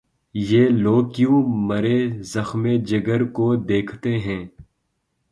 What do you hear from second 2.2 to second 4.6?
زخمِ جگر کو دیکھتے ہیں